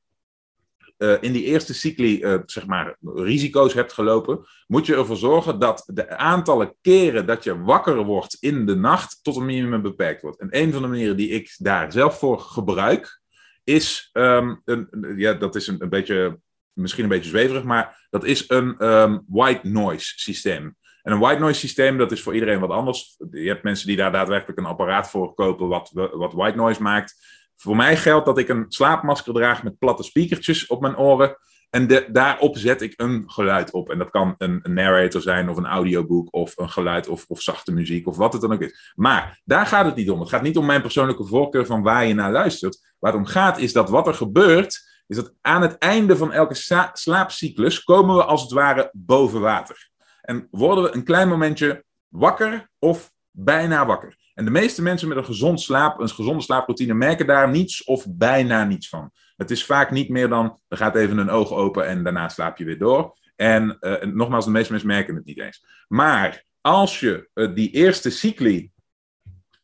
uh, 1.01 1.17
in 1.19 1.31
die 1.31 1.43
eerste 1.43 1.73
cycli 1.73 2.23
uh, 2.23 2.39
zeg 2.45 2.65
maar, 2.65 2.95
risico's 3.01 3.73
hebt 3.73 3.93
gelopen, 3.93 4.45
moet 4.67 4.85
je 4.85 4.95
ervoor 4.95 5.17
zorgen 5.17 5.59
dat 5.59 5.83
de 5.93 6.17
aantallen 6.17 6.75
keren 6.81 7.25
dat 7.25 7.43
je 7.43 7.61
wakker 7.61 8.03
wordt 8.03 8.37
in 8.39 8.65
de 8.65 8.75
nacht 8.75 9.19
tot 9.21 9.35
een 9.35 9.45
minimum 9.45 9.81
beperkt 9.81 10.21
wordt. 10.21 10.39
En 10.39 10.47
een 10.51 10.71
van 10.71 10.81
de 10.81 10.87
manieren 10.87 11.17
die 11.17 11.29
ik 11.29 11.55
daar 11.57 11.91
zelf 11.91 12.19
voor 12.19 12.39
gebruik, 12.39 13.21
is, 13.63 14.09
um, 14.13 14.61
een, 14.65 14.87
ja, 15.15 15.33
dat 15.33 15.55
is 15.55 15.67
een, 15.67 15.81
een, 15.81 15.89
beetje, 15.89 16.39
misschien 16.73 17.03
een 17.03 17.09
beetje 17.09 17.29
zweverig, 17.29 17.63
maar 17.63 18.07
dat 18.09 18.23
is 18.23 18.49
een 18.49 18.87
um, 18.87 19.23
white 19.27 19.67
noise 19.67 20.13
systeem. 20.15 20.75
En 21.01 21.11
een 21.11 21.19
white 21.19 21.39
noise 21.39 21.59
systeem, 21.59 21.97
dat 21.97 22.11
is 22.11 22.21
voor 22.21 22.33
iedereen 22.33 22.59
wat 22.59 22.69
anders. 22.69 23.17
Je 23.31 23.47
hebt 23.47 23.63
mensen 23.63 23.87
die 23.87 23.95
daar 23.95 24.11
daadwerkelijk 24.11 24.59
een 24.59 24.65
apparaat 24.65 25.09
voor 25.09 25.33
kopen 25.33 25.67
wat, 25.67 25.89
wat 25.93 26.33
white 26.33 26.57
noise 26.57 26.81
maakt. 26.81 27.15
Voor 27.61 27.75
mij 27.75 27.97
geldt 27.97 28.25
dat 28.25 28.37
ik 28.37 28.49
een 28.49 28.65
slaapmasker 28.67 29.33
draag 29.33 29.63
met 29.63 29.77
platte 29.77 30.03
speakertjes 30.03 30.67
op 30.67 30.81
mijn 30.81 30.97
oren. 30.97 31.37
En 31.69 32.07
daarop 32.11 32.57
zet 32.57 32.81
ik 32.81 32.93
een 32.95 33.23
geluid 33.27 33.71
op. 33.71 33.89
En 33.89 33.97
dat 33.97 34.09
kan 34.09 34.35
een, 34.37 34.59
een, 34.63 34.73
narrator 34.73 35.21
zijn, 35.21 35.49
of 35.49 35.57
een 35.57 35.65
audioboek, 35.65 36.33
of 36.33 36.57
een 36.57 36.69
geluid, 36.69 37.07
of, 37.07 37.25
of 37.27 37.41
zachte 37.41 37.71
muziek, 37.71 38.07
of 38.07 38.17
wat 38.17 38.33
het 38.33 38.41
dan 38.41 38.53
ook 38.53 38.61
is. 38.61 38.93
Maar 38.95 39.41
daar 39.43 39.65
gaat 39.65 39.85
het 39.85 39.95
niet 39.95 40.09
om. 40.09 40.19
Het 40.19 40.29
gaat 40.29 40.41
niet 40.41 40.57
om 40.57 40.65
mijn 40.65 40.81
persoonlijke 40.81 41.25
voorkeur 41.25 41.65
van 41.65 41.81
waar 41.81 42.05
je 42.05 42.13
naar 42.13 42.31
luistert. 42.31 42.93
Waar 42.99 43.11
het 43.11 43.21
om 43.21 43.27
gaat 43.27 43.57
is 43.57 43.73
dat 43.73 43.89
wat 43.89 44.07
er 44.07 44.13
gebeurt, 44.13 45.03
is 45.07 45.15
dat 45.15 45.33
aan 45.41 45.61
het 45.61 45.77
einde 45.77 46.17
van 46.17 46.31
elke 46.31 46.55
slaapcyclus 46.93 47.83
komen 47.83 48.15
we 48.15 48.23
als 48.23 48.41
het 48.41 48.51
ware 48.51 48.89
boven 48.93 49.41
water. 49.41 49.89
En 50.21 50.47
worden 50.51 50.83
we 50.83 50.95
een 50.95 51.03
klein 51.03 51.27
momentje 51.27 51.85
wakker 52.07 52.69
of 52.79 53.11
bijna 53.31 53.85
wakker. 53.85 54.20
En 54.33 54.45
de 54.45 54.51
meeste 54.51 54.81
mensen 54.81 55.07
met 55.07 55.17
een, 55.17 55.25
gezond 55.25 55.61
slaap, 55.61 55.99
een 55.99 56.09
gezonde 56.09 56.43
slaaproutine 56.43 56.93
merken 56.93 57.27
daar 57.27 57.49
niets 57.49 57.83
of 57.83 58.05
bijna 58.09 58.63
niets 58.63 58.89
van. 58.89 59.11
Het 59.35 59.51
is 59.51 59.65
vaak 59.65 59.91
niet 59.91 60.09
meer 60.09 60.29
dan, 60.29 60.59
er 60.67 60.77
gaat 60.77 60.95
even 60.95 61.17
een 61.17 61.29
oog 61.29 61.51
open 61.51 61.87
en 61.87 62.03
daarna 62.03 62.29
slaap 62.29 62.57
je 62.57 62.65
weer 62.65 62.77
door. 62.77 63.17
En 63.35 63.77
uh, 63.81 64.01
nogmaals, 64.01 64.45
de 64.45 64.51
meeste 64.51 64.71
mensen 64.71 64.89
merken 64.89 65.15
het 65.15 65.25
niet 65.25 65.39
eens. 65.39 65.65
Maar 65.87 66.43
als 66.61 66.99
je 66.99 67.29
uh, 67.33 67.55
die 67.55 67.71
eerste 67.71 68.09
cycli 68.09 68.71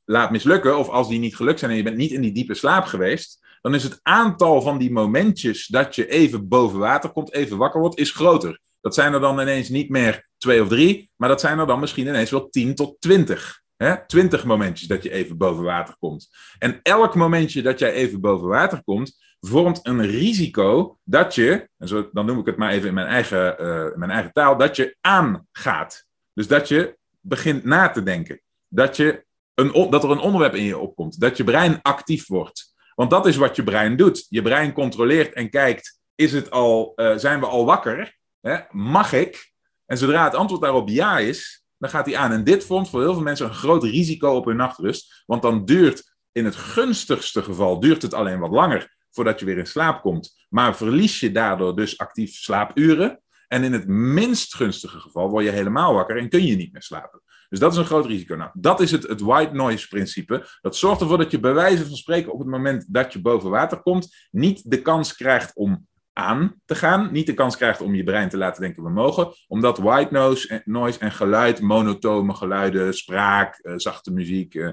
laat 0.06 0.32
mislukken, 0.32 0.78
of 0.78 0.90
als 0.90 1.08
die 1.10 1.20
niet 1.20 1.36
gelukt 1.36 1.60
zijn 1.60 1.72
en 1.72 1.78
je 1.78 1.84
bent 1.84 1.98
niet 1.98 2.12
in 2.12 2.22
die 2.22 2.32
diepe 2.32 2.54
slaap 2.54 2.86
geweest, 2.86 3.46
dan 3.62 3.76
is 3.76 3.84
het 3.84 4.00
aantal 4.04 4.62
van 4.62 4.78
die 4.78 4.92
momentjes 4.92 5.68
dat 5.68 5.96
je 5.96 6.08
even 6.08 6.48
boven 6.48 6.80
water 6.80 7.10
komt, 7.10 7.34
even 7.34 7.58
wakker 7.58 7.80
wordt, 7.80 8.00
is 8.00 8.12
groter. 8.12 8.60
Dat 8.82 8.94
zijn 8.94 9.14
er 9.14 9.20
dan 9.20 9.40
ineens 9.40 9.70
niet 9.70 9.90
meer 9.90 10.28
twee 10.38 10.62
of 10.62 10.68
drie, 10.68 11.12
maar 11.16 11.30
dat 11.30 11.40
zijn 11.40 11.60
er 11.60 11.68
dan 11.68 11.80
misschien 11.80 12.08
ineens 12.08 12.30
wel 12.30 12.50
tien 12.50 12.76
tot 12.76 13.02
twintig. 13.02 13.62
Twintig 14.08 14.46
momentjes 14.46 14.88
dat 14.88 15.04
je 15.04 15.12
even 15.12 15.38
boven 15.38 15.64
water 15.64 15.96
komt. 16.00 16.30
En 16.60 16.80
elk 16.84 17.16
momentje 17.16 17.62
dat 17.62 17.80
jij 17.80 17.92
even 17.92 18.22
boven 18.22 18.48
water 18.48 18.84
komt, 18.84 19.18
vormt 19.40 19.80
een 19.84 20.06
risico 20.06 20.98
dat 21.04 21.36
je, 21.36 21.70
en 21.78 21.88
zo, 21.88 22.10
dan 22.12 22.26
noem 22.26 22.40
ik 22.40 22.46
het 22.46 22.58
maar 22.58 22.72
even 22.72 22.88
in 22.88 22.94
mijn 22.94 23.08
eigen, 23.08 23.62
uh, 23.62 23.96
mijn 23.96 24.12
eigen 24.12 24.32
taal, 24.34 24.58
dat 24.58 24.76
je 24.76 24.98
aangaat. 25.02 26.06
Dus 26.34 26.48
dat 26.48 26.68
je 26.68 26.98
begint 27.22 27.64
na 27.64 27.90
te 27.90 28.04
denken. 28.04 28.42
Dat, 28.68 28.96
je 28.96 29.26
een, 29.54 29.90
dat 29.90 30.04
er 30.04 30.12
een 30.12 30.20
onderwerp 30.20 30.56
in 30.56 30.64
je 30.64 30.78
opkomt. 30.78 31.20
Dat 31.20 31.38
je 31.38 31.44
brein 31.44 31.80
actief 31.82 32.28
wordt. 32.28 32.74
Want 32.96 33.10
dat 33.10 33.26
is 33.26 33.36
wat 33.36 33.56
je 33.56 33.64
brein 33.64 33.96
doet. 33.96 34.26
Je 34.30 34.42
brein 34.42 34.74
controleert 34.74 35.34
en 35.34 35.50
kijkt, 35.50 36.00
is 36.16 36.34
het 36.34 36.52
al, 36.52 36.94
uh, 36.96 37.16
zijn 37.16 37.40
we 37.40 37.46
al 37.46 37.66
wakker? 37.66 38.18
Hè? 38.42 38.58
Mag 38.72 39.14
ik? 39.14 39.52
En 39.86 39.98
zodra 39.98 40.24
het 40.24 40.36
antwoord 40.36 40.62
daarop 40.62 40.90
ja 40.90 41.20
is, 41.20 41.66
dan 41.78 41.90
gaat 41.90 42.06
hij 42.06 42.18
aan. 42.18 42.32
En 42.32 42.44
dit 42.44 42.66
vormt 42.66 42.90
voor 42.90 43.02
heel 43.02 43.14
veel 43.14 43.24
mensen 43.24 43.46
een 43.46 43.54
groot 43.54 43.84
risico 43.84 44.36
op 44.36 44.46
hun 44.46 44.56
nachtrust. 44.56 45.24
Want 45.26 45.42
dan 45.42 45.66
duurt 45.66 46.16
in 46.32 46.46
het 46.46 46.56
gunstigste 46.56 47.44
geval 47.44 47.80
duurt 47.80 48.02
het 48.02 48.14
alleen 48.14 48.40
wat 48.40 48.52
langer 48.52 48.96
voordat 49.12 49.40
je 49.40 49.46
weer 49.46 49.58
in 49.58 49.68
slaap 49.68 50.02
komt. 50.02 50.46
Maar 50.50 50.76
verlies 50.76 51.20
je 51.20 51.32
daardoor 51.32 51.76
dus 51.76 51.98
actief 51.98 52.34
slaapuren. 52.34 53.22
En 53.48 53.64
in 53.64 53.74
het 53.74 53.88
minst 53.88 54.56
gunstige 54.56 55.00
geval 55.00 55.30
word 55.30 55.46
je 55.46 55.52
helemaal 55.52 55.94
wakker 55.94 56.18
en 56.18 56.30
kun 56.30 56.46
je 56.46 56.56
niet 56.56 56.72
meer 56.72 56.82
slapen. 56.82 57.22
Dus 57.50 57.60
dat 57.60 57.72
is 57.72 57.78
een 57.78 57.86
groot 57.86 58.06
risico. 58.06 58.36
Nou, 58.36 58.52
dat 58.54 58.80
is 58.80 58.92
het, 58.92 59.08
het 59.08 59.22
white 59.22 59.54
noise 59.54 59.88
principe. 59.88 60.48
Dat 60.62 60.76
zorgt 60.76 61.02
ervoor 61.02 61.18
dat 61.18 61.32
je 61.32 61.40
bij 61.40 61.54
wijze 61.54 61.86
van 61.86 61.96
spreken 61.96 62.34
op 62.34 62.40
het 62.40 62.48
moment 62.48 62.86
dat 62.94 63.14
je 63.14 63.22
boven 63.22 63.50
water 63.50 63.82
komt, 63.82 64.28
niet 64.32 64.72
de 64.72 64.82
kans 64.82 65.16
krijgt 65.16 65.56
om 65.56 65.88
aan 66.18 66.62
te 66.66 66.76
gaan. 66.76 67.12
Niet 67.12 67.26
de 67.26 67.34
kans 67.34 67.58
krijgt 67.58 67.82
om 67.82 67.96
je 67.96 68.04
brein 68.04 68.30
te 68.30 68.38
laten 68.38 68.62
denken 68.62 68.84
we 68.84 68.90
mogen. 68.90 69.34
Omdat 69.48 69.78
white 69.78 70.14
noise, 70.14 70.62
noise 70.66 71.00
en 71.00 71.12
geluid, 71.12 71.62
monotone 71.62 72.34
geluiden, 72.34 72.94
spraak, 72.94 73.60
uh, 73.64 73.74
zachte 73.76 74.12
muziek, 74.12 74.54
uh, 74.54 74.70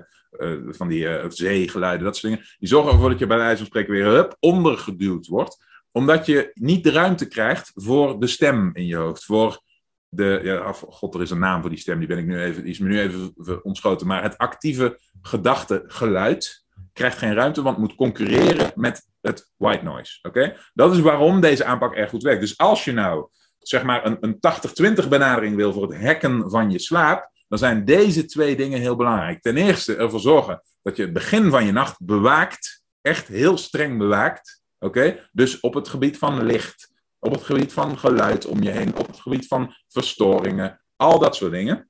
van 0.69 0.89
die 0.89 1.09
zeegeluiden, 1.29 2.05
dat 2.05 2.17
soort 2.17 2.33
dingen. 2.33 2.49
Die 2.59 2.69
zorgen 2.69 2.93
ervoor 2.93 3.11
dat 3.11 3.19
je 3.19 3.27
bij 3.27 3.37
wijze 3.37 3.57
van 3.57 3.67
spreken 3.67 3.93
weer 3.93 4.07
hup, 4.07 4.37
ondergeduwd 4.41 5.27
wordt. 5.27 5.65
Omdat 5.93 6.27
je 6.27 6.51
niet 6.55 6.85
de 6.85 6.91
ruimte 6.91 7.29
krijgt 7.29 7.73
voor 7.75 8.21
de 8.21 8.27
stem 8.27 8.71
in 8.75 8.87
je 8.87 8.97
hoofd. 8.97 9.25
Voor 9.25 9.61
de, 10.09 10.41
ja, 10.43 10.73
god, 10.73 11.15
er 11.15 11.23
is 11.23 11.31
een 11.31 11.39
naam 11.39 11.61
voor 11.61 11.71
die 11.71 11.79
stem, 11.79 11.99
die, 11.99 12.09
ben 12.09 12.19
ik 12.19 12.27
nu 12.27 12.41
even, 12.41 12.63
die 12.63 12.73
is 12.73 12.79
me 12.79 12.89
nu 12.89 13.01
even 13.01 13.65
ontschoten. 13.65 14.07
Maar 14.07 14.23
het 14.23 14.39
actieve 14.39 14.99
gedachte 15.23 15.85
geluid 15.87 16.64
krijgt 16.95 17.19
geen 17.19 17.35
ruimte, 17.35 17.63
want 17.63 17.79
moet 17.79 17.95
concurreren 17.95 18.73
met 18.75 19.09
het 19.21 19.51
white 19.57 19.85
noise. 19.85 20.19
Oké? 20.23 20.57
Dat 20.75 20.93
is 20.93 21.01
waarom 21.01 21.41
deze 21.41 21.65
aanpak 21.65 21.95
erg 21.95 22.11
goed 22.11 22.23
werkt. 22.23 22.41
Dus 22.41 22.59
als 22.59 22.85
je 22.85 22.93
nou 22.93 23.29
zeg 23.59 23.83
maar 23.83 24.07
een, 24.07 24.17
een 24.21 24.39
80-20 25.05 25.09
benadering 25.09 25.57
wil 25.57 25.73
voor 25.73 25.93
het 25.93 26.03
hacken 26.03 26.51
van 26.51 26.71
je 26.71 26.79
slaap, 26.79 27.31
dan 27.49 27.59
zijn 27.59 27.85
deze 27.85 28.25
twee 28.25 28.57
dingen 28.57 28.81
heel 28.81 28.97
belangrijk. 28.97 29.43
Ten 29.43 29.57
eerste 29.57 29.97
ervoor 29.97 30.21
zorgen 30.21 30.63
dat 30.83 30.97
je 30.97 31.03
het 31.03 31.13
begin 31.13 31.51
van 31.51 31.67
je 31.67 31.73
nacht 31.73 31.97
bewaakt, 31.99 32.83
echt 33.01 33.29
heel 33.29 33.59
streng 33.59 33.99
bewaakt. 33.99 34.63
Oké? 34.79 35.29
Dus 35.33 35.61
op 35.61 35.75
het 35.75 35.89
gebied 35.89 36.19
van 36.19 36.43
licht, 36.43 36.93
op 37.19 37.33
het 37.33 37.43
gebied 37.43 37.73
van 37.73 37.99
geluid 37.99 38.47
om 38.47 38.63
je 38.63 38.71
heen, 38.71 38.97
op 38.97 39.07
het 39.07 39.21
gebied 39.21 39.47
van 39.47 39.75
verstoringen, 39.89 40.85
al 40.97 41.19
dat 41.19 41.37
soort 41.37 41.53
dingen. 41.53 41.89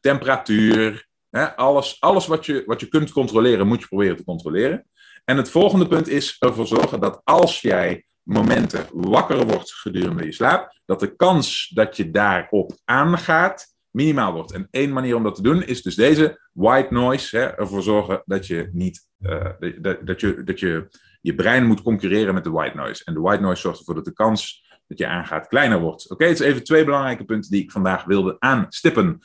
Temperatuur, 0.00 1.08
alles, 1.56 2.00
alles 2.00 2.26
wat, 2.26 2.46
je, 2.46 2.62
wat 2.66 2.80
je 2.80 2.88
kunt 2.88 3.12
controleren, 3.12 3.66
moet 3.66 3.80
je 3.80 3.86
proberen 3.86 4.16
te 4.16 4.24
controleren. 4.24 4.86
En 5.24 5.36
het 5.36 5.50
volgende 5.50 5.86
punt 5.86 6.08
is 6.08 6.36
ervoor 6.38 6.66
zorgen 6.66 7.00
dat 7.00 7.20
als 7.24 7.60
jij 7.60 8.06
momenten 8.22 8.86
wakker 8.92 9.46
wordt 9.46 9.72
gedurende 9.72 10.24
je 10.24 10.32
slaap, 10.32 10.78
dat 10.84 11.00
de 11.00 11.16
kans 11.16 11.70
dat 11.74 11.96
je 11.96 12.10
daarop 12.10 12.76
aangaat 12.84 13.74
minimaal 13.90 14.32
wordt. 14.32 14.52
En 14.52 14.68
één 14.70 14.92
manier 14.92 15.16
om 15.16 15.22
dat 15.22 15.34
te 15.34 15.42
doen 15.42 15.62
is 15.62 15.82
dus 15.82 15.94
deze 15.94 16.48
white 16.52 16.94
noise. 16.94 17.36
Hè, 17.36 17.44
ervoor 17.44 17.82
zorgen 17.82 18.22
dat 18.24 18.46
je 18.46 18.68
niet 18.72 19.08
uh, 19.20 19.44
dat, 19.80 20.06
dat, 20.06 20.20
je, 20.20 20.44
dat 20.44 20.60
je 20.60 20.88
je 21.20 21.34
brein 21.34 21.66
moet 21.66 21.82
concurreren 21.82 22.34
met 22.34 22.44
de 22.44 22.50
white 22.50 22.76
noise. 22.76 23.04
En 23.04 23.14
de 23.14 23.20
white 23.20 23.42
noise 23.42 23.60
zorgt 23.60 23.78
ervoor 23.78 23.94
dat 23.94 24.04
de 24.04 24.12
kans 24.12 24.64
dat 24.86 24.98
je 24.98 25.06
aangaat 25.06 25.46
kleiner 25.46 25.80
wordt. 25.80 26.10
Oké, 26.10 26.24
het 26.24 26.40
is 26.40 26.46
even 26.46 26.64
twee 26.64 26.84
belangrijke 26.84 27.24
punten 27.24 27.50
die 27.50 27.62
ik 27.62 27.70
vandaag 27.70 28.04
wilde 28.04 28.36
aanstippen. 28.38 29.20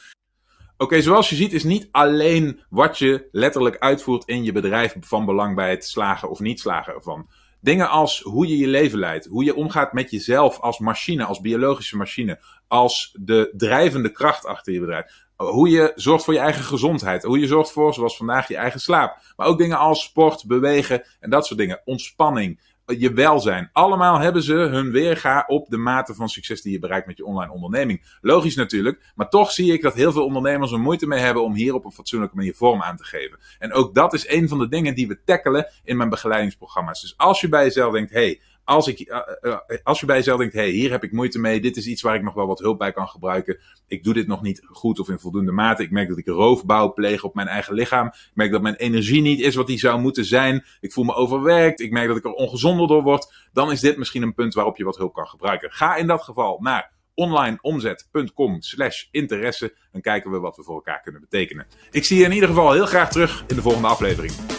Oké, 0.81 1.01
zoals 1.01 1.29
je 1.29 1.36
ziet 1.36 1.53
is 1.53 1.63
niet 1.63 1.88
alleen 1.91 2.59
wat 2.69 2.98
je 2.98 3.27
letterlijk 3.31 3.77
uitvoert 3.77 4.25
in 4.25 4.43
je 4.43 4.51
bedrijf 4.51 4.95
van 5.00 5.25
belang 5.25 5.55
bij 5.55 5.69
het 5.69 5.86
slagen 5.86 6.29
of 6.29 6.39
niet 6.39 6.59
slagen 6.59 6.93
ervan. 6.93 7.29
Dingen 7.62 7.89
als 7.89 8.21
hoe 8.21 8.48
je 8.48 8.57
je 8.57 8.67
leven 8.67 9.00
leidt, 9.00 9.25
hoe 9.25 9.43
je 9.43 9.55
omgaat 9.55 9.93
met 9.93 10.12
jezelf 10.12 10.59
als 10.59 10.79
machine, 10.79 11.24
als 11.24 11.39
biologische 11.39 11.98
machine, 11.98 12.39
als 12.67 13.15
de 13.19 13.53
drijvende 13.57 14.12
kracht 14.12 14.45
achter 14.45 14.74
je 14.74 14.79
bedrijf. 14.79 15.27
Hoe 15.36 15.69
je 15.69 15.91
zorgt 15.95 16.24
voor 16.24 16.33
je 16.33 16.39
eigen 16.39 16.63
gezondheid, 16.63 17.24
hoe 17.24 17.39
je 17.39 17.48
zorgt 17.48 17.71
voor, 17.71 17.93
zoals 17.93 18.17
vandaag, 18.17 18.48
je 18.48 18.55
eigen 18.55 18.79
slaap. 18.79 19.17
Maar 19.36 19.48
ook 19.48 19.57
dingen 19.57 19.77
als 19.77 20.03
sport, 20.03 20.45
bewegen 20.48 21.03
en 21.19 21.29
dat 21.29 21.45
soort 21.45 21.59
dingen. 21.59 21.81
Ontspanning, 21.86 22.59
je 22.98 23.13
welzijn. 23.13 23.69
Allemaal 23.74 24.19
hebben 24.19 24.43
ze 24.43 24.53
hun 24.53 24.91
weerga 24.91 25.43
op 25.48 25.69
de 25.69 25.77
mate 25.77 26.13
van 26.13 26.29
succes 26.29 26.62
die 26.62 26.72
je 26.72 26.79
bereikt 26.79 27.08
met 27.08 27.17
je 27.17 27.25
online 27.25 27.51
onderneming. 27.51 28.17
Logisch 28.22 28.55
natuurlijk, 28.55 29.12
maar 29.15 29.29
toch 29.29 29.51
zie 29.51 29.74
ik 29.74 29.81
dat 29.81 29.93
heel 29.93 30.12
veel 30.12 30.25
ondernemers 30.25 30.72
er 30.72 30.79
moeite 30.79 31.08
mee 31.08 31.19
hebben 31.19 31.43
om 31.43 31.53
hier 31.53 31.74
op 31.74 31.86
een 31.86 31.91
fatsoenlijke 31.91 32.36
manier 32.36 32.55
vorm 32.55 32.81
aan 32.81 32.98
te 32.98 33.03
geven. 33.03 33.39
En 33.60 33.74
ook 33.74 33.93
dat 33.93 34.13
is 34.13 34.29
een 34.29 34.48
van 34.48 34.60
de 34.60 34.67
dingen 34.67 34.96
die 34.96 35.08
we 35.08 35.24
tackelen 35.24 35.67
in 35.84 35.98
mijn 35.98 36.10
begeleidingsprogramma's. 36.10 37.01
Dus 37.01 37.17
als 37.17 37.41
je 37.41 37.50
bij 37.50 37.63
jezelf 37.63 37.93
denkt, 37.93 38.12
hey, 38.12 38.41
als, 38.70 38.88
ik, 38.88 39.00
uh, 39.00 39.20
uh, 39.42 39.58
als 39.84 40.00
je 40.00 40.06
bij 40.06 40.16
jezelf 40.16 40.40
denkt, 40.40 40.54
hey, 40.54 40.70
hier 40.70 40.92
heb 40.92 41.04
ik 41.04 41.12
moeite 41.12 41.40
mee, 41.40 41.62
dit 41.62 41.78
is 41.78 41.88
iets 41.88 42.02
waar 42.02 42.16
ik 42.16 42.24
nog 42.24 42.34
wel 42.34 42.48
wat 42.48 42.60
hulp 42.60 42.78
bij 42.78 42.92
kan 42.92 43.08
gebruiken. 43.08 43.60
Ik 43.88 44.04
doe 44.04 44.14
dit 44.14 44.28
nog 44.28 44.42
niet 44.42 44.62
goed 44.66 45.00
of 45.00 45.10
in 45.10 45.20
voldoende 45.20 45.52
mate. 45.52 45.84
Ik 45.84 45.92
merk 45.92 46.10
dat 46.10 46.18
ik 46.18 46.28
roofbouw 46.28 46.94
pleeg 46.94 47.24
op 47.24 47.36
mijn 47.36 47.48
eigen 47.48 47.74
lichaam. 47.74 48.08
Ik 48.08 48.32
merk 48.34 48.52
dat 48.52 48.62
mijn 48.62 48.76
energie 48.76 49.22
niet 49.22 49.40
is 49.40 49.56
wat 49.56 49.68
die 49.68 49.80
zou 49.80 50.00
moeten 50.00 50.26
zijn. 50.26 50.66
Ik 50.80 50.94
voel 50.94 51.04
me 51.04 51.14
overwerkt. 51.14 51.80
Ik 51.80 51.92
merk 51.92 52.08
dat 52.08 52.18
ik 52.18 52.26
er 52.26 52.32
ongezonder 52.32 52.88
door 52.88 53.04
word. 53.04 53.34
Dan 53.54 53.72
is 53.72 53.80
dit 53.80 53.98
misschien 53.98 54.22
een 54.22 54.34
punt 54.34 54.54
waarop 54.54 54.78
je 54.78 54.84
wat 54.84 54.98
hulp 54.98 55.14
kan 55.14 55.28
gebruiken. 55.28 55.72
Ga 55.72 55.96
in 55.96 56.08
dat 56.08 56.24
geval 56.24 56.58
naar 56.62 56.92
onlineomzet.com 57.14 58.62
slash 58.62 59.04
interesse 59.12 59.76
en 59.92 60.02
kijken 60.02 60.32
we 60.32 60.40
wat 60.40 60.56
we 60.56 60.64
voor 60.64 60.76
elkaar 60.76 61.02
kunnen 61.02 61.22
betekenen. 61.22 61.68
Ik 61.92 62.06
zie 62.06 62.18
je 62.18 62.24
in 62.24 62.32
ieder 62.32 62.50
geval 62.50 62.72
heel 62.72 62.86
graag 62.86 63.12
terug 63.12 63.44
in 63.48 63.56
de 63.56 63.62
volgende 63.62 63.88
aflevering. 63.88 64.59